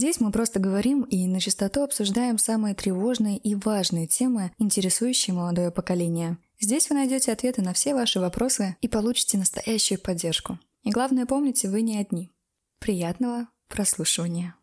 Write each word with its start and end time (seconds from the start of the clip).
Здесь 0.00 0.18
мы 0.18 0.32
просто 0.32 0.60
говорим 0.60 1.02
и 1.02 1.26
на 1.26 1.40
чистоту 1.40 1.82
обсуждаем 1.82 2.38
самые 2.38 2.74
тревожные 2.74 3.36
и 3.36 3.54
важные 3.54 4.06
темы, 4.06 4.50
интересующие 4.56 5.34
молодое 5.34 5.70
поколение. 5.70 6.38
Здесь 6.58 6.88
вы 6.88 6.94
найдете 6.94 7.32
ответы 7.32 7.60
на 7.60 7.74
все 7.74 7.94
ваши 7.94 8.18
вопросы 8.18 8.78
и 8.80 8.88
получите 8.88 9.36
настоящую 9.36 10.00
поддержку. 10.00 10.58
И 10.84 10.90
главное, 10.90 11.26
помните, 11.26 11.68
вы 11.68 11.82
не 11.82 11.98
одни. 11.98 12.32
Приятного 12.78 13.48
прослушивания. 13.68 14.54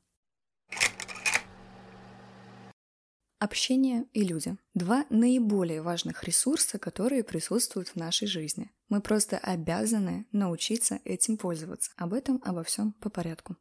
Общение 3.38 4.08
и 4.14 4.24
люди. 4.24 4.58
Два 4.74 5.06
наиболее 5.12 5.84
важных 5.84 6.24
ресурса, 6.24 6.80
которые 6.80 7.24
присутствуют 7.24 7.90
в 7.90 7.96
нашей 7.96 8.28
жизни. 8.28 8.72
Мы 8.90 9.02
просто 9.02 9.38
обязаны 9.38 10.26
научиться 10.32 11.00
этим 11.06 11.38
пользоваться. 11.38 11.92
Об 11.96 12.16
этом, 12.16 12.42
обо 12.44 12.64
всем 12.64 12.94
по 12.94 13.12
порядку. 13.12 13.56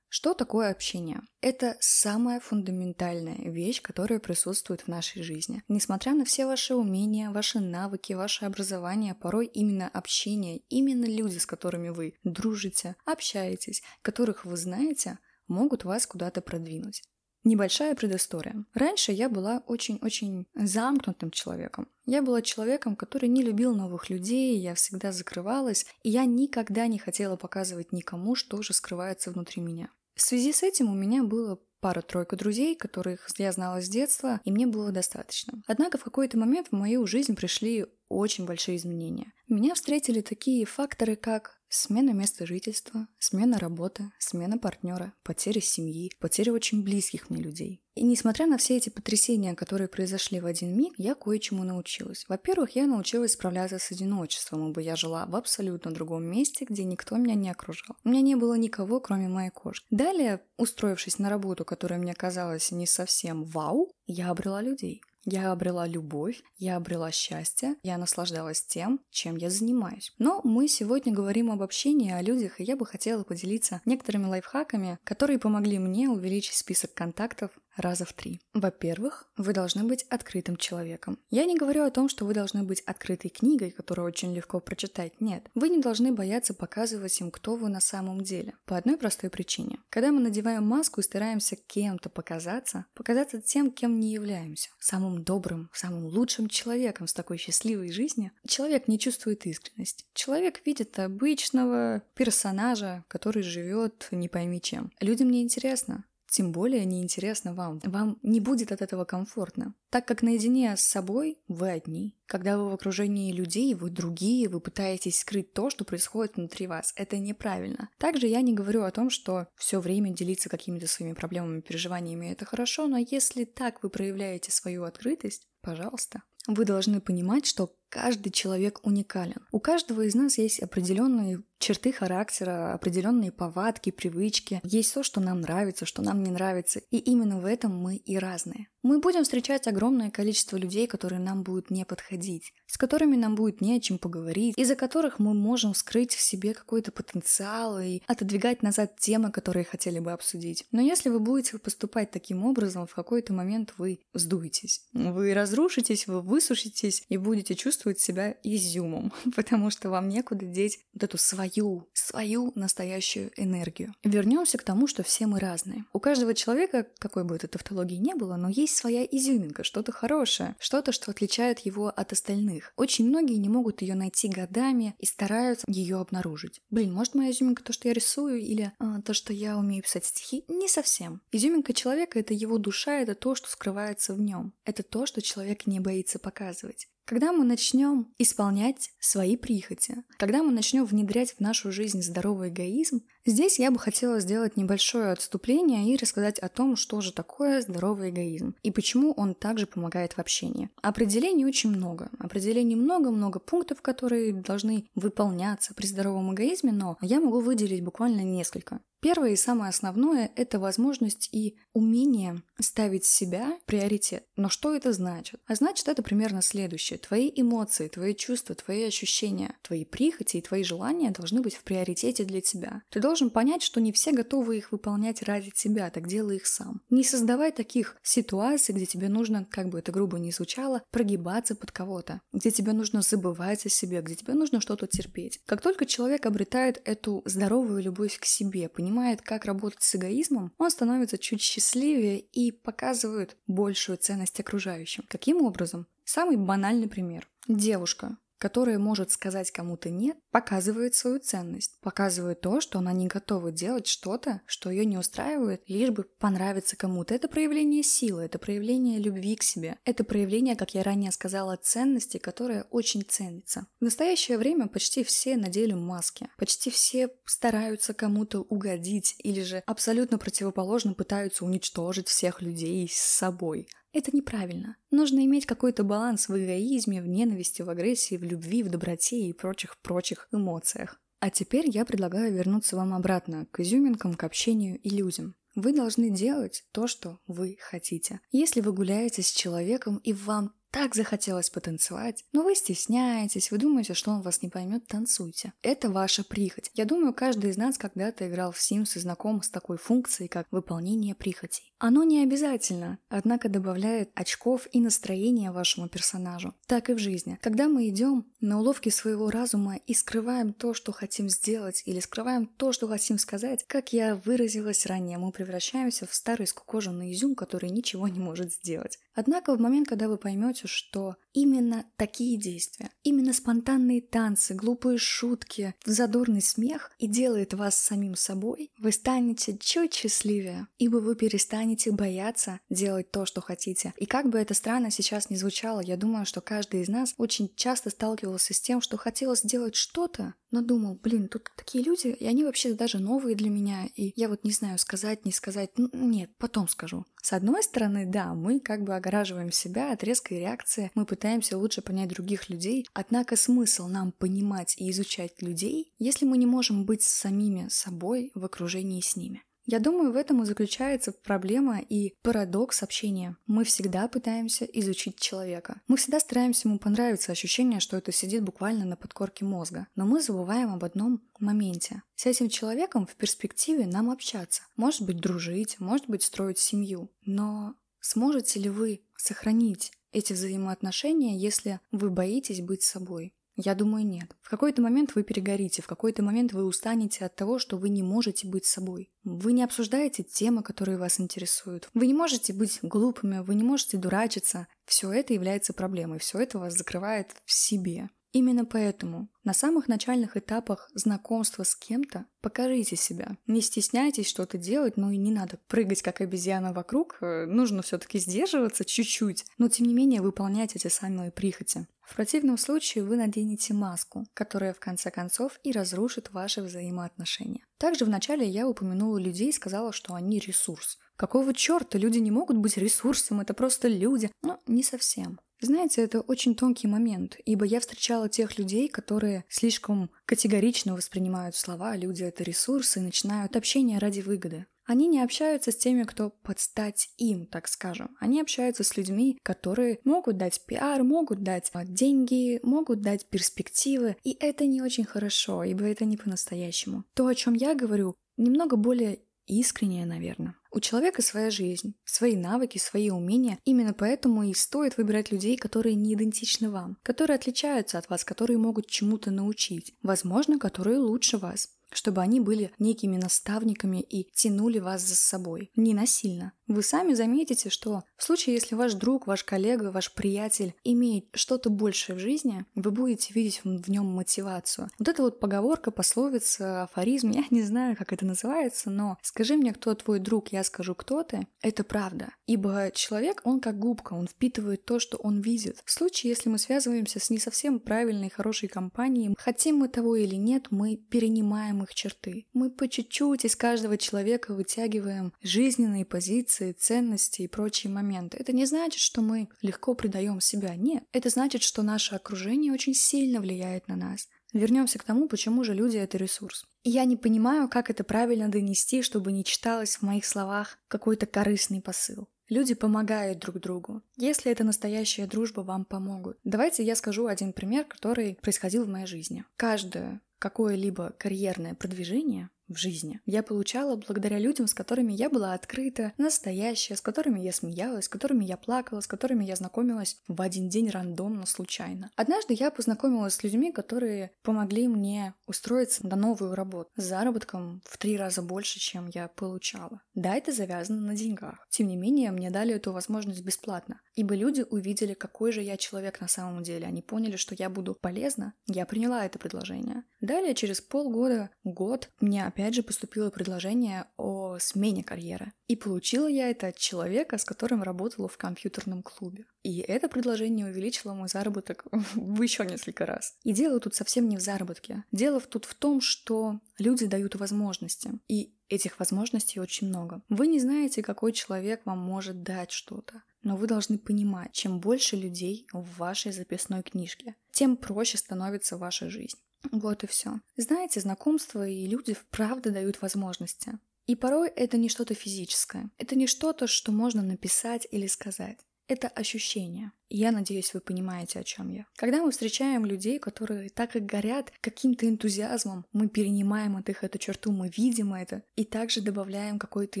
Что 0.16 0.32
такое 0.32 0.70
общение? 0.70 1.22
Это 1.40 1.76
самая 1.80 2.38
фундаментальная 2.38 3.50
вещь, 3.50 3.82
которая 3.82 4.20
присутствует 4.20 4.82
в 4.82 4.86
нашей 4.86 5.24
жизни. 5.24 5.64
Несмотря 5.66 6.14
на 6.14 6.24
все 6.24 6.46
ваши 6.46 6.76
умения, 6.76 7.32
ваши 7.32 7.58
навыки, 7.58 8.12
ваше 8.12 8.44
образование, 8.44 9.16
порой 9.16 9.46
именно 9.46 9.88
общение, 9.88 10.58
именно 10.68 11.06
люди, 11.06 11.38
с 11.38 11.46
которыми 11.46 11.88
вы 11.88 12.14
дружите, 12.22 12.94
общаетесь, 13.04 13.82
которых 14.02 14.44
вы 14.44 14.56
знаете, 14.56 15.18
могут 15.48 15.82
вас 15.82 16.06
куда-то 16.06 16.42
продвинуть. 16.42 17.02
Небольшая 17.42 17.96
предыстория. 17.96 18.64
Раньше 18.72 19.10
я 19.10 19.28
была 19.28 19.64
очень-очень 19.66 20.46
замкнутым 20.54 21.32
человеком. 21.32 21.88
Я 22.06 22.22
была 22.22 22.40
человеком, 22.40 22.94
который 22.94 23.28
не 23.28 23.42
любил 23.42 23.74
новых 23.74 24.10
людей, 24.10 24.60
я 24.60 24.76
всегда 24.76 25.10
закрывалась, 25.10 25.86
и 26.04 26.10
я 26.10 26.24
никогда 26.24 26.86
не 26.86 27.00
хотела 27.00 27.36
показывать 27.36 27.90
никому, 27.90 28.36
что 28.36 28.62
же 28.62 28.72
скрывается 28.74 29.32
внутри 29.32 29.60
меня. 29.60 29.90
В 30.14 30.22
связи 30.22 30.52
с 30.52 30.62
этим 30.62 30.90
у 30.90 30.94
меня 30.94 31.22
было 31.22 31.58
пара-тройка 31.80 32.36
друзей, 32.36 32.76
которых 32.76 33.28
я 33.36 33.52
знала 33.52 33.82
с 33.82 33.88
детства, 33.88 34.40
и 34.44 34.50
мне 34.50 34.66
было 34.66 34.90
достаточно. 34.90 35.60
Однако 35.66 35.98
в 35.98 36.04
какой-то 36.04 36.38
момент 36.38 36.68
в 36.68 36.72
мою 36.72 37.06
жизнь 37.06 37.36
пришли 37.36 37.86
очень 38.14 38.46
большие 38.46 38.76
изменения. 38.76 39.32
Меня 39.48 39.74
встретили 39.74 40.20
такие 40.20 40.64
факторы, 40.64 41.16
как 41.16 41.58
Смена 41.76 42.10
места 42.10 42.46
жительства, 42.46 43.08
смена 43.18 43.58
работы, 43.58 44.12
смена 44.20 44.58
партнера, 44.58 45.12
потеря 45.24 45.60
семьи, 45.60 46.12
потеря 46.20 46.52
очень 46.52 46.84
близких 46.84 47.30
мне 47.30 47.42
людей. 47.42 47.82
И 47.96 48.04
несмотря 48.04 48.46
на 48.46 48.58
все 48.58 48.76
эти 48.76 48.90
потрясения, 48.90 49.54
которые 49.54 49.88
произошли 49.88 50.38
в 50.38 50.46
один 50.46 50.78
миг, 50.78 50.94
я 50.98 51.16
кое-чему 51.16 51.64
научилась. 51.64 52.26
Во-первых, 52.28 52.76
я 52.76 52.86
научилась 52.86 53.32
справляться 53.32 53.80
с 53.80 53.90
одиночеством, 53.90 54.70
ибо 54.70 54.80
я 54.80 54.94
жила 54.94 55.26
в 55.26 55.34
абсолютно 55.34 55.90
другом 55.90 56.22
месте, 56.22 56.64
где 56.64 56.84
никто 56.84 57.16
меня 57.16 57.34
не 57.34 57.50
окружал. 57.50 57.96
У 58.04 58.08
меня 58.08 58.20
не 58.20 58.36
было 58.36 58.54
никого, 58.54 59.00
кроме 59.00 59.26
моей 59.26 59.50
кошки. 59.50 59.84
Далее, 59.90 60.42
устроившись 60.56 61.18
на 61.18 61.28
работу, 61.28 61.64
которая 61.64 61.98
мне 61.98 62.14
казалась 62.14 62.70
не 62.70 62.86
совсем 62.86 63.42
вау, 63.42 63.90
я 64.06 64.30
обрела 64.30 64.62
людей. 64.62 65.02
Я 65.24 65.52
обрела 65.52 65.86
любовь, 65.86 66.42
я 66.56 66.76
обрела 66.76 67.10
счастье, 67.10 67.76
я 67.82 67.98
наслаждалась 67.98 68.64
тем, 68.64 69.00
чем 69.10 69.36
я 69.36 69.50
занимаюсь. 69.50 70.12
Но 70.18 70.40
мы 70.44 70.68
сегодня 70.68 71.12
говорим 71.12 71.50
об 71.50 71.62
общении, 71.62 72.12
о 72.12 72.22
людях, 72.22 72.60
и 72.60 72.64
я 72.64 72.76
бы 72.76 72.86
хотела 72.86 73.24
поделиться 73.24 73.80
некоторыми 73.84 74.26
лайфхаками, 74.26 74.98
которые 75.04 75.38
помогли 75.38 75.78
мне 75.78 76.08
увеличить 76.08 76.54
список 76.54 76.94
контактов 76.94 77.50
раза 77.76 78.04
в 78.04 78.12
три. 78.12 78.40
Во-первых, 78.52 79.28
вы 79.36 79.52
должны 79.52 79.84
быть 79.84 80.04
открытым 80.04 80.56
человеком. 80.56 81.18
Я 81.30 81.44
не 81.44 81.56
говорю 81.56 81.84
о 81.84 81.90
том, 81.90 82.08
что 82.08 82.24
вы 82.24 82.34
должны 82.34 82.62
быть 82.62 82.80
открытой 82.82 83.30
книгой, 83.30 83.70
которую 83.70 84.06
очень 84.06 84.34
легко 84.34 84.60
прочитать. 84.60 85.20
Нет. 85.20 85.48
Вы 85.54 85.68
не 85.68 85.80
должны 85.80 86.12
бояться 86.12 86.54
показывать 86.54 87.20
им, 87.20 87.30
кто 87.30 87.56
вы 87.56 87.68
на 87.68 87.80
самом 87.80 88.22
деле. 88.22 88.54
По 88.64 88.76
одной 88.76 88.96
простой 88.96 89.30
причине. 89.30 89.78
Когда 89.90 90.12
мы 90.12 90.20
надеваем 90.20 90.66
маску 90.66 91.00
и 91.00 91.04
стараемся 91.04 91.56
кем-то 91.56 92.08
показаться, 92.08 92.86
показаться 92.94 93.40
тем, 93.40 93.70
кем 93.70 93.98
не 93.98 94.12
являемся, 94.12 94.70
самым 94.78 95.24
добрым, 95.24 95.70
самым 95.72 96.06
лучшим 96.06 96.48
человеком 96.48 97.06
с 97.06 97.14
такой 97.14 97.38
счастливой 97.38 97.90
жизнью, 97.90 98.30
человек 98.46 98.88
не 98.88 98.98
чувствует 98.98 99.46
искренность. 99.46 100.06
Человек 100.14 100.64
видит 100.64 100.98
обычного 100.98 102.02
персонажа, 102.14 103.04
который 103.08 103.42
живет 103.42 104.08
не 104.10 104.28
пойми 104.28 104.60
чем. 104.60 104.92
Людям 105.00 105.30
не 105.30 105.42
интересно 105.42 106.04
тем 106.34 106.50
более 106.50 106.84
неинтересно 106.84 107.54
вам. 107.54 107.78
Вам 107.84 108.18
не 108.24 108.40
будет 108.40 108.72
от 108.72 108.82
этого 108.82 109.04
комфортно. 109.04 109.76
Так 109.88 110.04
как 110.04 110.20
наедине 110.20 110.76
с 110.76 110.80
собой 110.80 111.38
вы 111.46 111.70
одни. 111.70 112.16
Когда 112.26 112.58
вы 112.58 112.70
в 112.70 112.74
окружении 112.74 113.32
людей, 113.32 113.72
вы 113.74 113.88
другие, 113.88 114.48
вы 114.48 114.58
пытаетесь 114.58 115.20
скрыть 115.20 115.52
то, 115.52 115.70
что 115.70 115.84
происходит 115.84 116.34
внутри 116.34 116.66
вас. 116.66 116.92
Это 116.96 117.18
неправильно. 117.18 117.88
Также 117.98 118.26
я 118.26 118.40
не 118.40 118.52
говорю 118.52 118.82
о 118.82 118.90
том, 118.90 119.10
что 119.10 119.46
все 119.54 119.78
время 119.78 120.10
делиться 120.10 120.48
какими-то 120.48 120.88
своими 120.88 121.12
проблемами, 121.12 121.60
переживаниями 121.60 122.32
это 122.32 122.44
хорошо, 122.44 122.88
но 122.88 122.98
если 122.98 123.44
так 123.44 123.84
вы 123.84 123.88
проявляете 123.88 124.50
свою 124.50 124.82
открытость, 124.82 125.46
пожалуйста. 125.60 126.22
Вы 126.48 126.64
должны 126.64 127.00
понимать, 127.00 127.46
что 127.46 127.74
каждый 127.94 128.32
человек 128.32 128.80
уникален. 128.82 129.46
У 129.52 129.60
каждого 129.60 130.02
из 130.02 130.16
нас 130.16 130.36
есть 130.36 130.58
определенные 130.58 131.44
черты 131.58 131.92
характера, 131.92 132.74
определенные 132.74 133.30
повадки, 133.30 133.90
привычки. 133.90 134.60
Есть 134.64 134.92
то, 134.92 135.02
что 135.02 135.20
нам 135.20 135.40
нравится, 135.40 135.86
что 135.86 136.02
нам 136.02 136.22
не 136.22 136.30
нравится. 136.30 136.80
И 136.90 136.98
именно 136.98 137.38
в 137.38 137.46
этом 137.46 137.74
мы 137.74 137.96
и 137.96 138.18
разные. 138.18 138.66
Мы 138.82 138.98
будем 138.98 139.24
встречать 139.24 139.66
огромное 139.66 140.10
количество 140.10 140.58
людей, 140.58 140.86
которые 140.86 141.18
нам 141.18 141.42
будут 141.42 141.70
не 141.70 141.86
подходить, 141.86 142.52
с 142.66 142.76
которыми 142.76 143.16
нам 143.16 143.34
будет 143.34 143.62
не 143.62 143.76
о 143.76 143.80
чем 143.80 143.96
поговорить, 143.96 144.58
из-за 144.58 144.76
которых 144.76 145.18
мы 145.18 145.32
можем 145.32 145.72
скрыть 145.74 146.14
в 146.14 146.20
себе 146.20 146.52
какой-то 146.52 146.92
потенциал 146.92 147.80
и 147.80 148.02
отодвигать 148.06 148.62
назад 148.62 148.98
темы, 148.98 149.32
которые 149.32 149.64
хотели 149.64 150.00
бы 150.00 150.12
обсудить. 150.12 150.66
Но 150.70 150.82
если 150.82 151.08
вы 151.08 151.18
будете 151.18 151.58
поступать 151.58 152.10
таким 152.10 152.44
образом, 152.44 152.86
в 152.86 152.94
какой-то 152.94 153.32
момент 153.32 153.72
вы 153.78 154.00
сдуетесь. 154.12 154.84
Вы 154.92 155.32
разрушитесь, 155.32 156.06
вы 156.06 156.20
высушитесь 156.20 157.04
и 157.08 157.16
будете 157.16 157.54
чувствовать 157.54 157.83
себя 157.92 158.36
изюмом, 158.42 159.12
потому 159.36 159.70
что 159.70 159.90
вам 159.90 160.08
некуда 160.08 160.46
деть 160.46 160.80
вот 160.92 161.02
эту 161.02 161.18
свою, 161.18 161.88
свою 161.92 162.52
настоящую 162.54 163.30
энергию. 163.36 163.94
Вернемся 164.02 164.58
к 164.58 164.62
тому, 164.62 164.86
что 164.86 165.02
все 165.02 165.26
мы 165.26 165.40
разные. 165.40 165.84
У 165.92 166.00
каждого 166.00 166.34
человека, 166.34 166.86
какой 166.98 167.24
бы 167.24 167.36
это 167.36 167.48
тавтологии 167.48 167.96
не 167.96 168.14
было, 168.14 168.36
но 168.36 168.48
есть 168.48 168.76
своя 168.76 169.04
изюминка, 169.04 169.64
что-то 169.64 169.92
хорошее, 169.92 170.56
что-то, 170.58 170.92
что 170.92 171.10
отличает 171.10 171.60
его 171.60 171.88
от 171.88 172.12
остальных. 172.12 172.72
Очень 172.76 173.08
многие 173.08 173.36
не 173.36 173.48
могут 173.48 173.82
ее 173.82 173.94
найти 173.94 174.28
годами 174.28 174.94
и 174.98 175.06
стараются 175.06 175.66
ее 175.68 175.98
обнаружить. 175.98 176.60
Блин, 176.70 176.92
может 176.92 177.14
моя 177.14 177.30
изюминка 177.30 177.62
то, 177.62 177.72
что 177.72 177.88
я 177.88 177.94
рисую, 177.94 178.40
или 178.40 178.72
а, 178.78 179.00
то, 179.02 179.14
что 179.14 179.32
я 179.32 179.56
умею 179.56 179.82
писать 179.82 180.04
стихи? 180.04 180.44
Не 180.48 180.68
совсем. 180.68 181.20
Изюминка 181.32 181.72
человека— 181.72 182.18
это 182.20 182.34
его 182.34 182.58
душа, 182.58 183.00
это 183.00 183.14
то, 183.14 183.34
что 183.34 183.48
скрывается 183.48 184.14
в 184.14 184.20
нем. 184.20 184.52
Это 184.64 184.82
то, 184.82 185.06
что 185.06 185.22
человек 185.22 185.66
не 185.66 185.80
боится 185.80 186.18
показывать. 186.18 186.88
Когда 187.06 187.32
мы 187.32 187.44
начнем 187.44 188.08
исполнять 188.16 188.90
свои 188.98 189.36
прихоти, 189.36 189.96
когда 190.16 190.42
мы 190.42 190.52
начнем 190.52 190.86
внедрять 190.86 191.34
в 191.34 191.40
нашу 191.40 191.70
жизнь 191.70 192.00
здоровый 192.00 192.48
эгоизм, 192.48 193.02
здесь 193.26 193.58
я 193.58 193.70
бы 193.70 193.78
хотела 193.78 194.20
сделать 194.20 194.56
небольшое 194.56 195.12
отступление 195.12 195.92
и 195.92 195.98
рассказать 195.98 196.38
о 196.38 196.48
том, 196.48 196.76
что 196.76 197.02
же 197.02 197.12
такое 197.12 197.60
здоровый 197.60 198.08
эгоизм 198.08 198.54
и 198.62 198.70
почему 198.70 199.12
он 199.12 199.34
также 199.34 199.66
помогает 199.66 200.14
в 200.14 200.18
общении. 200.18 200.70
Определений 200.80 201.44
очень 201.44 201.70
много. 201.70 202.08
Определений 202.18 202.74
много-много 202.74 203.38
пунктов, 203.38 203.82
которые 203.82 204.32
должны 204.32 204.86
выполняться 204.94 205.74
при 205.74 205.86
здоровом 205.86 206.32
эгоизме, 206.32 206.72
но 206.72 206.96
я 207.02 207.20
могу 207.20 207.40
выделить 207.40 207.84
буквально 207.84 208.22
несколько. 208.22 208.80
Первое 209.04 209.32
и 209.32 209.36
самое 209.36 209.68
основное– 209.68 210.32
это 210.34 210.58
возможность 210.58 211.28
и 211.30 211.58
умение 211.74 212.42
ставить 212.58 213.04
себя 213.04 213.58
в 213.62 213.66
приоритет. 213.66 214.24
Но 214.34 214.48
что 214.48 214.74
это 214.74 214.94
значит? 214.94 215.42
А 215.46 215.54
значит 215.56 215.88
это 215.88 216.02
примерно 216.02 216.40
следующее. 216.40 216.98
Твои 216.98 217.30
эмоции, 217.34 217.88
твои 217.88 218.14
чувства, 218.14 218.54
твои 218.54 218.84
ощущения, 218.84 219.56
твои 219.60 219.84
прихоти 219.84 220.38
и 220.38 220.40
твои 220.40 220.64
желания 220.64 221.10
должны 221.10 221.42
быть 221.42 221.54
в 221.54 221.64
приоритете 221.64 222.24
для 222.24 222.40
тебя. 222.40 222.80
Ты 222.88 223.00
должен 223.00 223.28
понять, 223.28 223.62
что 223.62 223.78
не 223.78 223.92
все 223.92 224.10
готовы 224.10 224.56
их 224.56 224.72
выполнять 224.72 225.22
ради 225.22 225.50
тебя, 225.50 225.90
так 225.90 226.08
делай 226.08 226.36
их 226.36 226.46
сам. 226.46 226.80
Не 226.88 227.04
создавай 227.04 227.52
таких 227.52 227.98
ситуаций, 228.02 228.74
где 228.74 228.86
тебе 228.86 229.10
нужно, 229.10 229.46
как 229.50 229.68
бы 229.68 229.80
это 229.80 229.92
грубо 229.92 230.18
ни 230.18 230.30
звучало, 230.30 230.82
прогибаться 230.90 231.54
под 231.54 231.72
кого-то, 231.72 232.22
где 232.32 232.50
тебе 232.50 232.72
нужно 232.72 233.02
забывать 233.02 233.66
о 233.66 233.68
себе, 233.68 234.00
где 234.00 234.14
тебе 234.14 234.32
нужно 234.32 234.62
что-то 234.62 234.86
терпеть. 234.86 235.42
Как 235.44 235.60
только 235.60 235.84
человек 235.84 236.24
обретает 236.24 236.80
эту 236.86 237.20
здоровую 237.26 237.82
любовь 237.82 238.18
к 238.18 238.24
себе, 238.24 238.70
понимает, 238.70 238.93
понимает, 238.94 239.22
как 239.22 239.44
работать 239.44 239.82
с 239.82 239.96
эгоизмом, 239.96 240.52
он 240.56 240.70
становится 240.70 241.18
чуть 241.18 241.40
счастливее 241.40 242.20
и 242.20 242.52
показывает 242.52 243.36
большую 243.48 243.98
ценность 243.98 244.38
окружающим. 244.38 245.04
Каким 245.08 245.42
образом? 245.42 245.88
Самый 246.04 246.36
банальный 246.36 246.86
пример. 246.86 247.26
Девушка, 247.48 248.16
которая 248.44 248.78
может 248.78 249.10
сказать 249.10 249.50
кому-то 249.50 249.88
«нет», 249.88 250.18
показывает 250.30 250.94
свою 250.94 251.18
ценность, 251.18 251.78
показывает 251.80 252.42
то, 252.42 252.60
что 252.60 252.78
она 252.78 252.92
не 252.92 253.06
готова 253.06 253.50
делать 253.50 253.86
что-то, 253.86 254.42
что 254.44 254.68
ее 254.68 254.84
не 254.84 254.98
устраивает, 254.98 255.62
лишь 255.66 255.88
бы 255.88 256.04
понравиться 256.18 256.76
кому-то. 256.76 257.14
Это 257.14 257.26
проявление 257.26 257.82
силы, 257.82 258.24
это 258.24 258.38
проявление 258.38 258.98
любви 258.98 259.36
к 259.36 259.42
себе, 259.42 259.78
это 259.86 260.04
проявление, 260.04 260.56
как 260.56 260.74
я 260.74 260.82
ранее 260.82 261.10
сказала, 261.10 261.56
ценности, 261.56 262.18
которая 262.18 262.64
очень 262.64 263.02
ценится. 263.08 263.66
В 263.80 263.84
настоящее 263.84 264.36
время 264.36 264.66
почти 264.66 265.04
все 265.04 265.38
надели 265.38 265.72
маски, 265.72 266.28
почти 266.36 266.68
все 266.68 267.08
стараются 267.24 267.94
кому-то 267.94 268.40
угодить 268.40 269.14
или 269.20 269.40
же 269.40 269.62
абсолютно 269.64 270.18
противоположно 270.18 270.92
пытаются 270.92 271.46
уничтожить 271.46 272.08
всех 272.08 272.42
людей 272.42 272.86
с 272.92 273.00
собой. 273.00 273.68
Это 273.94 274.14
неправильно. 274.14 274.76
Нужно 274.90 275.24
иметь 275.24 275.46
какой-то 275.46 275.84
баланс 275.84 276.28
в 276.28 276.36
эгоизме, 276.36 277.00
в 277.00 277.06
ненависти, 277.06 277.62
в 277.62 277.70
агрессии, 277.70 278.16
в 278.16 278.24
любви, 278.24 278.64
в 278.64 278.68
доброте 278.68 279.20
и 279.20 279.32
прочих-прочих 279.32 280.28
эмоциях. 280.32 281.00
А 281.20 281.30
теперь 281.30 281.70
я 281.70 281.84
предлагаю 281.84 282.34
вернуться 282.34 282.74
вам 282.74 282.92
обратно 282.92 283.46
к 283.52 283.60
изюминкам, 283.60 284.14
к 284.14 284.24
общению 284.24 284.80
и 284.80 284.90
людям. 284.90 285.36
Вы 285.54 285.72
должны 285.72 286.10
делать 286.10 286.64
то, 286.72 286.88
что 286.88 287.20
вы 287.28 287.56
хотите. 287.60 288.20
Если 288.32 288.60
вы 288.60 288.72
гуляете 288.72 289.22
с 289.22 289.30
человеком 289.30 289.98
и 289.98 290.12
вам 290.12 290.52
так 290.74 290.96
захотелось 290.96 291.50
потанцевать, 291.50 292.24
но 292.32 292.42
вы 292.42 292.56
стесняетесь, 292.56 293.52
вы 293.52 293.58
думаете, 293.58 293.94
что 293.94 294.10
он 294.10 294.22
вас 294.22 294.42
не 294.42 294.48
поймет, 294.48 294.88
танцуйте. 294.88 295.52
Это 295.62 295.88
ваша 295.88 296.24
прихоть. 296.24 296.72
Я 296.74 296.84
думаю, 296.84 297.14
каждый 297.14 297.50
из 297.50 297.56
нас 297.56 297.78
когда-то 297.78 298.28
играл 298.28 298.50
в 298.50 298.58
Sims 298.58 298.96
и 298.96 298.98
знаком 298.98 299.40
с 299.40 299.50
такой 299.50 299.78
функцией, 299.78 300.28
как 300.28 300.48
выполнение 300.50 301.14
прихотей. 301.14 301.72
Оно 301.78 302.02
не 302.02 302.24
обязательно, 302.24 302.98
однако 303.08 303.48
добавляет 303.48 304.10
очков 304.16 304.66
и 304.72 304.80
настроения 304.80 305.52
вашему 305.52 305.88
персонажу. 305.88 306.54
Так 306.66 306.90
и 306.90 306.94
в 306.94 306.98
жизни. 306.98 307.38
Когда 307.40 307.68
мы 307.68 307.88
идем 307.88 308.26
на 308.40 308.58
уловки 308.58 308.88
своего 308.88 309.30
разума 309.30 309.76
и 309.76 309.94
скрываем 309.94 310.52
то, 310.52 310.74
что 310.74 310.90
хотим 310.90 311.28
сделать, 311.28 311.84
или 311.86 312.00
скрываем 312.00 312.46
то, 312.46 312.72
что 312.72 312.88
хотим 312.88 313.18
сказать, 313.18 313.64
как 313.68 313.92
я 313.92 314.16
выразилась 314.16 314.86
ранее, 314.86 315.18
мы 315.18 315.30
превращаемся 315.30 316.04
в 316.06 316.14
старый 316.14 316.48
скукоженный 316.48 317.12
изюм, 317.12 317.36
который 317.36 317.70
ничего 317.70 318.08
не 318.08 318.18
может 318.18 318.52
сделать. 318.52 318.98
Однако 319.14 319.54
в 319.54 319.60
момент, 319.60 319.88
когда 319.88 320.08
вы 320.08 320.18
поймете, 320.18 320.66
что 320.66 321.16
именно 321.32 321.84
такие 321.96 322.36
действия, 322.36 322.90
именно 323.02 323.32
спонтанные 323.32 324.00
танцы, 324.00 324.54
глупые 324.54 324.98
шутки, 324.98 325.74
задорный 325.84 326.42
смех 326.42 326.90
и 326.98 327.06
делает 327.06 327.54
вас 327.54 327.76
самим 327.76 328.16
собой, 328.16 328.70
вы 328.78 328.92
станете 328.92 329.56
чуть 329.58 329.94
счастливее, 329.94 330.68
ибо 330.78 330.96
вы 330.96 331.16
перестанете 331.16 331.92
бояться 331.92 332.60
делать 332.70 333.10
то, 333.10 333.26
что 333.26 333.40
хотите. 333.40 333.92
И 333.96 334.06
как 334.06 334.28
бы 334.28 334.38
это 334.38 334.54
странно 334.54 334.90
сейчас 334.90 335.30
не 335.30 335.36
звучало, 335.36 335.80
я 335.80 335.96
думаю, 335.96 336.26
что 336.26 336.40
каждый 336.40 336.82
из 336.82 336.88
нас 336.88 337.14
очень 337.16 337.52
часто 337.54 337.90
сталкивался 337.90 338.54
с 338.54 338.60
тем, 338.60 338.80
что 338.80 338.96
хотелось 338.96 339.40
сделать 339.40 339.74
что-то, 339.74 340.34
но 340.50 340.62
думал, 340.62 340.94
блин, 341.02 341.28
тут 341.28 341.50
такие 341.56 341.82
люди, 341.82 342.08
и 342.08 342.26
они 342.26 342.44
вообще 342.44 342.74
даже 342.74 343.00
новые 343.00 343.34
для 343.34 343.50
меня, 343.50 343.88
и 343.96 344.12
я 344.14 344.28
вот 344.28 344.44
не 344.44 344.52
знаю, 344.52 344.78
сказать, 344.78 345.24
не 345.24 345.32
сказать, 345.32 345.70
нет, 345.76 346.30
потом 346.38 346.68
скажу. 346.68 347.04
С 347.22 347.32
одной 347.32 347.62
стороны, 347.62 348.06
да, 348.06 348.34
мы 348.34 348.60
как 348.60 348.84
бы 348.84 348.94
огораживаем 349.04 349.52
себя 349.52 349.92
от 349.92 350.02
резкой 350.02 350.38
реакции, 350.38 350.90
мы 350.94 351.04
пытаемся 351.04 351.58
лучше 351.58 351.82
понять 351.82 352.08
других 352.08 352.48
людей, 352.48 352.86
однако 352.94 353.36
смысл 353.36 353.86
нам 353.86 354.12
понимать 354.12 354.74
и 354.78 354.90
изучать 354.90 355.42
людей, 355.42 355.92
если 355.98 356.24
мы 356.24 356.38
не 356.38 356.46
можем 356.46 356.86
быть 356.86 357.02
самими 357.02 357.68
собой 357.68 358.30
в 358.34 358.44
окружении 358.44 359.02
с 359.02 359.14
ними. 359.14 359.42
Я 359.66 359.78
думаю, 359.78 360.12
в 360.12 360.16
этом 360.16 360.42
и 360.42 360.46
заключается 360.46 361.10
проблема 361.10 361.78
и 361.78 362.14
парадокс 362.22 362.82
общения. 362.82 363.38
Мы 363.46 363.64
всегда 363.64 364.08
пытаемся 364.08 364.66
изучить 364.66 365.18
человека. 365.18 365.80
Мы 365.88 365.96
всегда 365.96 366.20
стараемся 366.20 366.68
ему 366.68 366.78
понравиться, 366.78 367.32
ощущение, 367.32 367.80
что 367.80 367.96
это 367.96 368.12
сидит 368.12 368.42
буквально 368.42 368.84
на 368.84 368.96
подкорке 368.96 369.46
мозга. 369.46 369.86
Но 369.94 370.04
мы 370.04 370.20
забываем 370.20 370.74
об 370.74 370.84
одном 370.84 371.22
моменте. 371.38 372.02
С 372.14 372.26
этим 372.26 372.50
человеком 372.50 373.06
в 373.06 373.14
перспективе 373.16 373.86
нам 373.86 374.10
общаться. 374.10 374.62
Может 374.76 375.02
быть, 375.02 375.18
дружить, 375.18 375.80
может 375.80 376.08
быть, 376.08 376.22
строить 376.22 376.58
семью. 376.58 377.10
Но 377.24 377.74
сможете 378.04 378.60
ли 378.60 378.68
вы 378.68 379.02
сохранить 379.16 379.92
эти 380.12 380.32
взаимоотношения, 380.32 381.36
если 381.36 381.80
вы 381.90 382.10
боитесь 382.10 382.60
быть 382.60 382.82
собой? 382.82 383.34
Я 383.56 383.76
думаю, 383.76 384.04
нет. 384.04 384.34
В 384.42 384.50
какой-то 384.50 384.82
момент 384.82 385.14
вы 385.14 385.22
перегорите, 385.22 385.80
в 385.80 385.86
какой-то 385.86 386.24
момент 386.24 386.52
вы 386.52 386.64
устанете 386.64 387.24
от 387.24 387.36
того, 387.36 387.60
что 387.60 387.76
вы 387.76 387.88
не 387.88 388.02
можете 388.02 388.48
быть 388.48 388.64
собой. 388.64 389.12
Вы 389.22 389.52
не 389.52 389.62
обсуждаете 389.62 390.24
темы, 390.24 390.64
которые 390.64 390.98
вас 390.98 391.20
интересуют. 391.20 391.88
Вы 391.94 392.08
не 392.08 392.14
можете 392.14 392.52
быть 392.52 392.80
глупыми, 392.82 393.38
вы 393.38 393.54
не 393.54 393.62
можете 393.62 393.96
дурачиться. 393.96 394.66
Все 394.86 395.12
это 395.12 395.34
является 395.34 395.72
проблемой, 395.72 396.18
все 396.18 396.40
это 396.40 396.58
вас 396.58 396.74
закрывает 396.74 397.36
в 397.44 397.52
себе. 397.52 398.10
Именно 398.34 398.64
поэтому 398.64 399.28
на 399.44 399.54
самых 399.54 399.86
начальных 399.86 400.36
этапах 400.36 400.90
знакомства 400.92 401.62
с 401.62 401.76
кем-то 401.76 402.26
покажите 402.40 402.96
себя. 402.96 403.36
Не 403.46 403.60
стесняйтесь 403.60 404.28
что-то 404.28 404.58
делать, 404.58 404.96
ну 404.96 405.12
и 405.12 405.16
не 405.16 405.30
надо 405.30 405.60
прыгать 405.68 406.02
как 406.02 406.20
обезьяна 406.20 406.72
вокруг, 406.72 407.18
э, 407.20 407.46
нужно 407.46 407.82
все-таки 407.82 408.18
сдерживаться 408.18 408.84
чуть-чуть, 408.84 409.44
но 409.56 409.68
тем 409.68 409.86
не 409.86 409.94
менее 409.94 410.20
выполнять 410.20 410.74
эти 410.74 410.88
самые 410.88 411.30
прихоти. 411.30 411.86
В 412.02 412.16
противном 412.16 412.58
случае 412.58 413.04
вы 413.04 413.16
наденете 413.16 413.72
маску, 413.72 414.26
которая 414.34 414.74
в 414.74 414.80
конце 414.80 415.12
концов 415.12 415.60
и 415.62 415.70
разрушит 415.70 416.32
ваши 416.32 416.60
взаимоотношения. 416.60 417.64
Также 417.78 418.04
вначале 418.04 418.48
я 418.48 418.66
упомянула 418.68 419.18
людей 419.18 419.50
и 419.50 419.52
сказала, 419.52 419.92
что 419.92 420.14
они 420.14 420.40
ресурс. 420.40 420.98
Какого 421.16 421.54
черта 421.54 421.98
люди 421.98 422.18
не 422.18 422.32
могут 422.32 422.56
быть 422.56 422.76
ресурсом, 422.76 423.40
это 423.40 423.54
просто 423.54 423.86
люди. 423.86 424.32
Но 424.42 424.58
не 424.66 424.82
совсем. 424.82 425.38
Знаете, 425.60 426.02
это 426.02 426.20
очень 426.20 426.54
тонкий 426.54 426.86
момент, 426.86 427.38
ибо 427.44 427.64
я 427.64 427.80
встречала 427.80 428.28
тех 428.28 428.58
людей, 428.58 428.88
которые 428.88 429.44
слишком 429.48 430.10
категорично 430.26 430.94
воспринимают 430.94 431.56
слова 431.56 431.96
«люди— 431.96 432.22
это 432.24 432.42
ресурсы» 432.42 432.98
и 432.98 433.02
начинают 433.02 433.56
общение 433.56 433.98
ради 433.98 434.20
выгоды. 434.20 434.66
Они 434.86 435.08
не 435.08 435.22
общаются 435.22 435.72
с 435.72 435.76
теми, 435.76 436.02
кто 436.02 436.30
подстать 436.30 437.08
им, 437.16 437.46
так 437.46 437.68
скажем. 437.68 438.16
Они 438.20 438.40
общаются 438.40 438.84
с 438.84 438.96
людьми, 438.96 439.38
которые 439.42 439.98
могут 440.04 440.36
дать 440.36 440.60
пиар, 440.66 441.02
могут 441.02 441.42
дать 441.42 441.70
а, 441.72 441.84
деньги, 441.84 442.60
могут 442.62 443.00
дать 443.00 443.26
перспективы, 443.30 444.16
и 444.24 444.36
это 444.38 444.66
не 444.66 444.82
очень 444.82 445.04
хорошо, 445.04 445.64
ибо 445.64 445.84
это 445.84 446.04
не 446.04 446.18
по-настоящему. 446.18 447.04
То, 447.14 447.26
о 447.26 447.34
чем 447.34 447.54
я 447.54 447.74
говорю, 447.74 448.14
немного 448.36 448.76
более 448.76 449.20
искреннее, 449.46 450.06
наверное. 450.06 450.56
У 450.70 450.80
человека 450.80 451.22
своя 451.22 451.50
жизнь, 451.50 451.94
свои 452.04 452.36
навыки, 452.36 452.78
свои 452.78 453.10
умения. 453.10 453.58
Именно 453.64 453.94
поэтому 453.94 454.42
и 454.42 454.54
стоит 454.54 454.96
выбирать 454.96 455.30
людей, 455.30 455.56
которые 455.56 455.94
не 455.94 456.14
идентичны 456.14 456.70
вам, 456.70 456.98
которые 457.02 457.36
отличаются 457.36 457.98
от 457.98 458.10
вас, 458.10 458.24
которые 458.24 458.58
могут 458.58 458.88
чему-то 458.88 459.30
научить, 459.30 459.94
возможно, 460.02 460.58
которые 460.58 460.98
лучше 460.98 461.38
вас 461.38 461.70
чтобы 461.96 462.22
они 462.22 462.40
были 462.40 462.72
некими 462.78 463.16
наставниками 463.16 464.00
и 464.00 464.28
тянули 464.34 464.80
вас 464.80 465.02
за 465.02 465.16
собой. 465.16 465.70
Не 465.76 465.94
насильно. 465.94 466.52
Вы 466.66 466.82
сами 466.82 467.14
заметите, 467.14 467.68
что 467.68 468.04
в 468.16 468.22
случае, 468.22 468.54
если 468.54 468.74
ваш 468.74 468.94
друг, 468.94 469.26
ваш 469.26 469.44
коллега, 469.44 469.90
ваш 469.90 470.12
приятель 470.12 470.74
имеет 470.82 471.26
что-то 471.34 471.68
большее 471.68 472.16
в 472.16 472.18
жизни, 472.18 472.64
вы 472.74 472.90
будете 472.90 473.34
видеть 473.34 473.60
в 473.64 473.90
нем 473.90 474.06
мотивацию. 474.06 474.88
Вот 474.98 475.08
эта 475.08 475.22
вот 475.22 475.40
поговорка, 475.40 475.90
пословица, 475.90 476.84
афоризм, 476.84 477.30
я 477.32 477.44
не 477.50 477.62
знаю, 477.62 477.96
как 477.96 478.12
это 478.12 478.24
называется, 478.24 478.90
но 478.90 479.18
скажи 479.22 479.56
мне, 479.56 479.72
кто 479.74 479.94
твой 479.94 480.20
друг, 480.20 480.52
я 480.52 480.64
скажу, 480.64 480.94
кто 480.94 481.22
ты, 481.22 481.46
это 481.60 481.84
правда. 481.84 482.30
Ибо 482.46 482.90
человек, 482.94 483.40
он 483.44 483.60
как 483.60 483.78
губка, 483.78 484.14
он 484.14 484.26
впитывает 484.26 484.84
то, 484.84 484.98
что 484.98 485.18
он 485.18 485.40
видит. 485.40 485.82
В 485.84 485.90
случае, 485.90 486.30
если 486.30 486.48
мы 486.48 486.58
связываемся 486.58 487.20
с 487.20 487.30
не 487.30 487.38
совсем 487.38 487.78
правильной, 487.78 488.30
хорошей 488.30 488.68
компанией, 488.68 489.34
хотим 489.38 489.76
мы 489.76 489.88
того 489.88 490.16
или 490.16 490.36
нет, 490.36 490.68
мы 490.70 490.96
перенимаем 490.96 491.82
их 491.82 491.94
черты. 491.94 492.46
Мы 492.52 492.70
по 492.70 492.88
чуть-чуть 492.88 493.44
из 493.44 493.56
каждого 493.56 493.98
человека 493.98 494.54
вытягиваем 494.54 495.32
жизненные 495.42 496.04
позиции, 496.04 496.53
ценности 496.72 497.42
и 497.42 497.48
прочие 497.48 497.92
моменты. 497.92 498.36
Это 498.38 498.52
не 498.52 498.66
значит, 498.66 499.00
что 499.00 499.22
мы 499.22 499.48
легко 499.62 499.94
предаем 499.94 500.40
себя. 500.40 500.74
Нет. 500.76 501.04
Это 501.12 501.28
значит, 501.28 501.62
что 501.62 501.82
наше 501.82 502.14
окружение 502.14 502.72
очень 502.72 502.94
сильно 502.94 503.40
влияет 503.40 503.88
на 503.88 503.96
нас. 503.96 504.28
Вернемся 504.52 505.00
к 505.00 505.04
тому, 505.04 505.26
почему 505.26 505.64
же 505.64 505.74
люди— 505.74 505.96
это 505.98 506.16
ресурс. 506.16 506.64
я 506.84 507.04
не 507.04 507.16
понимаю, 507.16 507.68
как 507.68 507.90
это 507.90 508.04
правильно 508.04 508.48
донести, 508.48 509.02
чтобы 509.02 509.32
не 509.32 509.42
читалось 509.42 509.96
в 509.96 510.02
моих 510.02 510.24
словах 510.24 510.78
какой-то 510.86 511.26
корыстный 511.26 511.80
посыл. 511.80 512.28
Люди 512.48 512.74
помогают 512.74 513.38
друг 513.38 513.58
другу. 513.58 514.02
Если 514.16 514.52
это 514.52 514.64
настоящая 514.64 515.26
дружба, 515.26 515.62
вам 515.62 515.84
помогут. 515.84 516.38
Давайте 516.44 516.84
я 516.84 516.94
скажу 516.94 517.26
один 517.26 517.52
пример, 517.52 517.84
который 517.84 518.38
происходил 518.40 518.84
в 518.84 518.88
моей 518.88 519.06
жизни. 519.06 519.44
Каждое 519.56 520.20
какое-либо 520.38 521.14
карьерное 521.18 521.74
продвижение 521.74 522.50
в 522.68 522.76
жизни 522.76 523.20
я 523.26 523.42
получала 523.42 523.96
благодаря 523.96 524.38
людям, 524.38 524.66
с 524.66 524.74
которыми 524.74 525.12
я 525.12 525.30
была 525.30 525.54
открыта, 525.54 526.12
настоящая, 526.18 526.96
с 526.96 527.00
которыми 527.00 527.40
я 527.40 527.52
смеялась, 527.52 528.06
с 528.06 528.08
которыми 528.08 528.44
я 528.44 528.56
плакала, 528.56 529.00
с 529.00 529.06
которыми 529.06 529.44
я 529.44 529.56
знакомилась 529.56 530.20
в 530.28 530.40
один 530.40 530.68
день 530.68 530.90
рандомно, 530.90 531.46
случайно. 531.46 532.10
Однажды 532.16 532.54
я 532.54 532.70
познакомилась 532.70 533.34
с 533.34 533.42
людьми, 533.42 533.72
которые 533.72 534.32
помогли 534.42 534.88
мне 534.88 535.34
устроиться 535.46 536.06
на 536.06 536.16
новую 536.16 536.54
работу 536.54 536.90
с 536.96 537.04
заработком 537.04 537.82
в 537.84 537.98
три 537.98 538.16
раза 538.16 538.42
больше, 538.42 538.78
чем 538.78 539.08
я 539.08 539.28
получала. 539.28 540.00
Да, 540.14 540.34
это 540.34 540.52
завязано 540.52 541.00
на 541.00 541.14
деньгах. 541.14 541.66
Тем 541.70 541.88
не 541.88 541.96
менее, 541.96 542.30
мне 542.30 542.50
дали 542.50 542.74
эту 542.74 542.92
возможность 542.92 543.42
бесплатно. 543.42 544.00
ибо 544.14 544.34
люди 544.34 544.64
увидели, 544.70 545.14
какой 545.14 545.52
же 545.52 545.62
я 545.62 545.76
человек 545.76 546.20
на 546.20 546.28
самом 546.28 546.62
деле. 546.62 546.86
Они 546.86 547.02
поняли, 547.02 547.36
что 547.36 547.54
я 547.58 547.68
буду 547.68 547.94
полезна. 547.94 548.54
Я 548.66 548.86
приняла 548.86 549.26
это 549.26 549.38
предложение. 549.38 550.04
Далее, 550.20 550.54
через 550.54 550.80
полгода, 550.80 551.50
год, 551.64 552.10
мне 552.20 552.46
опять 552.54 552.74
же 552.74 552.84
поступило 552.84 553.30
предложение 553.30 554.06
о 554.16 554.58
смене 554.60 555.02
карьеры. 555.02 555.52
И 555.66 555.74
получила 555.74 556.28
я 556.28 556.50
это 556.50 556.68
от 556.68 556.76
человека, 556.76 557.36
с 557.36 557.44
которым 557.44 557.82
работала 557.82 558.28
в 558.28 558.36
компьютерном 558.36 559.02
клубе. 559.02 559.46
И 559.64 559.80
это 559.80 560.08
предложение 560.08 560.66
увеличило 560.66 561.14
мой 561.14 561.28
заработок 561.28 561.84
в 562.14 562.42
еще 562.42 562.64
несколько 562.64 563.06
раз. 563.06 563.36
И 563.42 563.52
дело 563.52 563.80
тут 563.80 563.96
совсем 563.96 564.28
не 564.28 564.36
в 564.36 564.40
заработке. 564.40 565.02
Дело 565.10 565.40
тут 565.40 565.64
в 565.64 565.74
том, 565.74 566.00
что 566.00 566.60
люди 566.78 567.06
дают 567.06 567.34
возможности. 567.34 568.12
И 568.28 568.54
этих 568.68 569.00
возможностей 569.00 569.58
очень 569.58 569.88
много. 569.88 570.22
Вы 570.28 570.46
не 570.46 570.60
знаете, 570.60 571.02
какой 571.02 571.32
человек 571.32 571.82
вам 571.84 571.98
может 571.98 572.44
дать 572.44 572.70
что-то. 572.70 573.22
Но 573.42 573.56
вы 573.56 573.66
должны 573.66 573.98
понимать, 573.98 574.52
чем 574.52 574.78
больше 574.78 575.16
людей 575.16 575.66
в 575.72 575.98
вашей 575.98 576.30
записной 576.30 576.84
книжке, 576.84 577.34
тем 577.50 577.76
проще 577.76 578.16
становится 578.16 578.76
ваша 578.76 579.10
жизнь. 579.10 579.38
Вот 579.72 580.04
и 580.04 580.06
все. 580.06 580.40
Знаете, 580.56 581.00
знакомства 581.00 581.66
и 581.66 581.86
люди 581.86 582.14
вправду 582.14 582.70
дают 582.70 583.00
возможности. 583.02 583.78
И 584.06 584.14
порой 584.16 584.48
это 584.48 584.76
не 584.76 584.88
что-то 584.88 585.14
физическое. 585.14 585.90
Это 585.98 586.14
не 586.14 586.26
что-то, 586.26 586.66
что 586.66 586.92
можно 586.92 587.22
написать 587.22 587.86
или 587.90 588.06
сказать. 588.06 588.58
Это 588.86 589.08
ощущение. 589.08 589.92
Я 590.16 590.30
надеюсь, 590.30 590.72
вы 590.72 590.80
понимаете, 590.80 591.40
о 591.40 591.42
чем 591.42 591.72
я. 591.72 591.86
Когда 591.96 592.22
мы 592.22 592.30
встречаем 592.30 592.86
людей, 592.86 593.18
которые 593.18 593.68
так 593.68 593.96
и 593.96 593.98
горят 593.98 594.52
каким-то 594.60 595.08
энтузиазмом, 595.08 595.86
мы 595.92 596.06
перенимаем 596.06 596.76
от 596.76 596.88
их 596.88 597.02
эту 597.02 597.18
черту, 597.18 597.50
мы 597.50 597.68
видим 597.76 598.14
это 598.14 598.44
и 598.54 598.64
также 598.64 599.00
добавляем 599.00 599.58
какой-то 599.58 600.00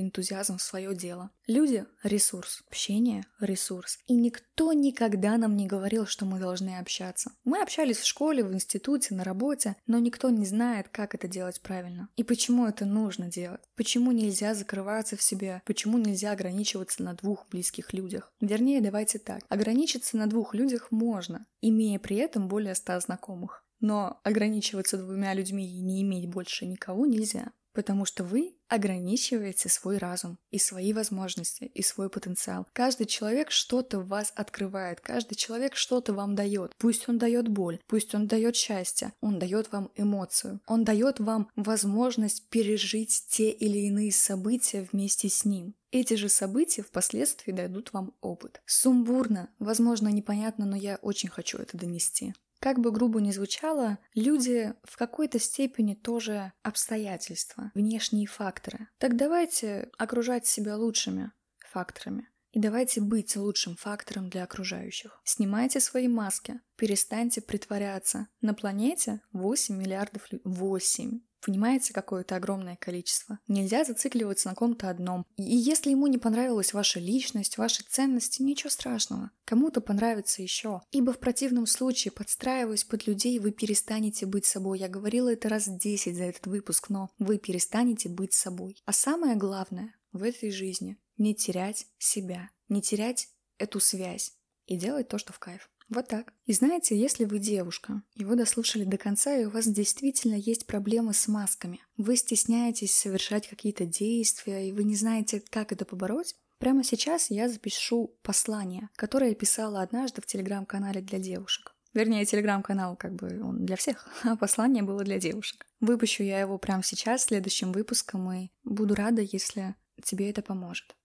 энтузиазм 0.00 0.58
в 0.58 0.62
свое 0.62 0.94
дело. 0.94 1.30
Люди— 1.48 1.84
ресурс, 2.04 2.62
общение— 2.68 3.26
ресурс. 3.40 3.98
И 4.06 4.14
никто 4.14 4.72
никогда 4.72 5.36
нам 5.36 5.56
не 5.56 5.66
говорил, 5.66 6.06
что 6.06 6.24
мы 6.26 6.38
должны 6.38 6.78
общаться. 6.78 7.32
Мы 7.44 7.60
общались 7.60 7.98
в 7.98 8.06
школе, 8.06 8.44
в 8.44 8.54
институте, 8.54 9.16
на 9.16 9.24
работе, 9.24 9.74
но 9.88 9.98
никто 9.98 10.30
не 10.30 10.46
знает, 10.46 10.88
как 10.90 11.16
это 11.16 11.26
делать 11.26 11.60
правильно. 11.60 12.08
И 12.14 12.22
почему 12.22 12.68
это 12.68 12.86
нужно 12.86 13.26
делать. 13.26 13.60
Почему 13.74 14.12
нельзя 14.12 14.54
закрываться 14.54 15.16
в 15.16 15.22
себе, 15.22 15.60
почему 15.66 15.98
нельзя 15.98 16.30
ограничиваться 16.30 17.02
на 17.02 17.14
двух 17.14 17.48
близких 17.48 17.92
людях. 17.92 18.32
Вернее, 18.40 18.80
давайте 18.80 19.18
так. 19.18 19.40
Ограничиться 19.48 20.03
ограничиться 20.04 20.16
на 20.16 20.26
двух 20.26 20.54
людях 20.54 20.90
можно, 20.90 21.46
имея 21.62 21.98
при 21.98 22.16
этом 22.16 22.48
более 22.48 22.74
ста 22.74 23.00
знакомых. 23.00 23.64
Но 23.80 24.20
ограничиваться 24.22 24.98
двумя 24.98 25.34
людьми 25.34 25.66
и 25.66 25.80
не 25.80 26.02
иметь 26.02 26.28
больше 26.28 26.66
никого 26.66 27.06
нельзя. 27.06 27.52
Потому 27.74 28.04
что 28.04 28.24
вы 28.24 28.54
ограничиваете 28.68 29.68
свой 29.68 29.98
разум 29.98 30.38
и 30.50 30.58
свои 30.58 30.92
возможности, 30.92 31.64
и 31.64 31.82
свой 31.82 32.08
потенциал. 32.08 32.66
Каждый 32.72 33.06
человек 33.06 33.50
что-то 33.50 34.00
в 34.00 34.08
вас 34.08 34.32
открывает, 34.34 35.00
каждый 35.00 35.34
человек 35.34 35.76
что-то 35.76 36.14
вам 36.14 36.34
дает. 36.34 36.74
Пусть 36.78 37.08
он 37.08 37.18
дает 37.18 37.48
боль, 37.48 37.80
пусть 37.86 38.14
он 38.14 38.26
дает 38.26 38.56
счастье, 38.56 39.12
он 39.20 39.38
дает 39.38 39.70
вам 39.72 39.90
эмоцию, 39.96 40.60
он 40.66 40.84
дает 40.84 41.20
вам 41.20 41.50
возможность 41.56 42.48
пережить 42.48 43.26
те 43.28 43.50
или 43.50 43.78
иные 43.78 44.12
события 44.12 44.88
вместе 44.90 45.28
с 45.28 45.44
ним. 45.44 45.74
Эти 45.90 46.14
же 46.14 46.28
события 46.28 46.82
впоследствии 46.82 47.52
дадут 47.52 47.92
вам 47.92 48.14
опыт. 48.20 48.60
Сумбурно, 48.66 49.48
возможно, 49.60 50.08
непонятно, 50.08 50.66
но 50.66 50.76
я 50.76 50.98
очень 51.02 51.28
хочу 51.28 51.58
это 51.58 51.78
донести. 51.78 52.34
Как 52.64 52.78
бы 52.78 52.92
грубо 52.92 53.20
ни 53.20 53.30
звучало, 53.30 53.98
люди 54.14 54.72
в 54.84 54.96
какой-то 54.96 55.38
степени 55.38 55.92
тоже 55.92 56.54
обстоятельства, 56.62 57.70
внешние 57.74 58.26
факторы. 58.26 58.88
Так 58.96 59.18
давайте 59.18 59.90
окружать 59.98 60.46
себя 60.46 60.78
лучшими 60.78 61.30
факторами. 61.58 62.26
И 62.52 62.58
давайте 62.58 63.02
быть 63.02 63.36
лучшим 63.36 63.76
фактором 63.76 64.30
для 64.30 64.44
окружающих. 64.44 65.20
Снимайте 65.24 65.78
свои 65.78 66.08
маски, 66.08 66.58
перестаньте 66.76 67.42
притворяться. 67.42 68.28
На 68.40 68.54
планете 68.54 69.20
8 69.32 69.76
миллиардов 69.76 70.32
людей. 70.32 70.40
8. 70.46 71.20
Понимаете, 71.44 71.92
какое 71.92 72.22
это 72.22 72.36
огромное 72.36 72.76
количество? 72.76 73.38
Нельзя 73.48 73.84
зацикливаться 73.84 74.48
на 74.48 74.54
ком-то 74.54 74.88
одном. 74.88 75.26
И 75.36 75.42
если 75.42 75.90
ему 75.90 76.06
не 76.06 76.16
понравилась 76.16 76.72
ваша 76.72 77.00
личность, 77.00 77.58
ваши 77.58 77.82
ценности, 77.82 78.40
ничего 78.40 78.70
страшного. 78.70 79.30
Кому-то 79.44 79.82
понравится 79.82 80.40
еще. 80.40 80.80
Ибо 80.90 81.12
в 81.12 81.18
противном 81.18 81.66
случае, 81.66 82.12
подстраиваясь 82.12 82.84
под 82.84 83.06
людей, 83.06 83.38
вы 83.38 83.50
перестанете 83.50 84.24
быть 84.24 84.46
собой. 84.46 84.78
Я 84.78 84.88
говорила 84.88 85.30
это 85.30 85.50
раз 85.50 85.68
10 85.68 86.16
за 86.16 86.24
этот 86.24 86.46
выпуск, 86.46 86.88
но 86.88 87.10
вы 87.18 87.36
перестанете 87.36 88.08
быть 88.08 88.32
собой. 88.32 88.82
А 88.86 88.92
самое 88.94 89.36
главное 89.36 89.94
в 90.12 90.22
этой 90.22 90.50
жизни— 90.50 90.96
не 91.18 91.34
терять 91.34 91.86
себя, 91.98 92.48
не 92.70 92.80
терять 92.80 93.28
эту 93.58 93.80
связь 93.80 94.32
и 94.64 94.76
делать 94.76 95.08
то, 95.08 95.18
что 95.18 95.34
в 95.34 95.38
кайф. 95.38 95.68
Вот 95.88 96.08
так. 96.08 96.32
И 96.46 96.52
знаете, 96.52 96.98
если 96.98 97.24
вы 97.24 97.38
девушка, 97.38 98.02
и 98.14 98.24
вы 98.24 98.36
дослушали 98.36 98.84
до 98.84 98.96
конца, 98.96 99.36
и 99.36 99.44
у 99.44 99.50
вас 99.50 99.66
действительно 99.66 100.34
есть 100.34 100.66
проблемы 100.66 101.12
с 101.12 101.28
масками, 101.28 101.80
вы 101.96 102.16
стесняетесь 102.16 102.94
совершать 102.94 103.48
какие-то 103.48 103.84
действия, 103.84 104.68
и 104.68 104.72
вы 104.72 104.84
не 104.84 104.96
знаете, 104.96 105.42
как 105.50 105.72
это 105.72 105.84
побороть, 105.84 106.34
Прямо 106.58 106.84
сейчас 106.84 107.30
я 107.30 107.48
запишу 107.48 108.16
послание, 108.22 108.88
которое 108.96 109.30
я 109.30 109.34
писала 109.34 109.82
однажды 109.82 110.22
в 110.22 110.26
телеграм-канале 110.26 111.02
для 111.02 111.18
девушек. 111.18 111.74
Вернее, 111.92 112.24
телеграм-канал 112.24 112.96
как 112.96 113.14
бы 113.14 113.40
он 113.42 113.66
для 113.66 113.76
всех, 113.76 114.08
а 114.24 114.36
послание 114.36 114.82
было 114.82 115.04
для 115.04 115.18
девушек. 115.18 115.66
Выпущу 115.80 116.22
я 116.22 116.40
его 116.40 116.58
прямо 116.58 116.82
сейчас, 116.82 117.24
следующим 117.24 117.72
выпуском, 117.72 118.32
и 118.32 118.48
буду 118.64 118.94
рада, 118.94 119.22
если 119.22 119.74
тебе 120.02 120.30
это 120.30 120.42
поможет. 120.42 120.96